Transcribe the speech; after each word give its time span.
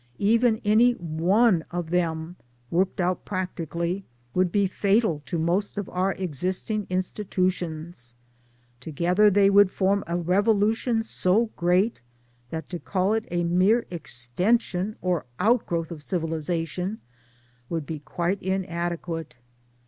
Even 0.17 0.59
any 0.65 0.93
one 0.93 1.63
of 1.69 1.91
them, 1.91 2.35
worked 2.71 2.99
out 2.99 3.23
practically, 3.23 4.03
would 4.33 4.51
be 4.51 4.65
fatal 4.65 5.21
to 5.27 5.37
most 5.37 5.77
of 5.77 5.87
our 5.89 6.13
exist 6.13 6.71
ing 6.71 6.87
institutions. 6.89 8.15
Together 8.79 9.29
they 9.29 9.47
would 9.47 9.71
form 9.71 10.03
a 10.07 10.17
revo 10.17 10.59
lution 10.59 11.05
so 11.05 11.51
great 11.55 12.01
that 12.49 12.67
to 12.69 12.79
call 12.79 13.13
it 13.13 13.27
a 13.29 13.43
mere 13.43 13.85
extension 13.91 14.95
or 15.03 15.27
outgrowth 15.39 15.91
of 15.91 16.01
Civilization 16.01 16.99
would 17.69 17.85
be 17.85 17.99
quite 17.99 18.41
inadequate. 18.41 19.37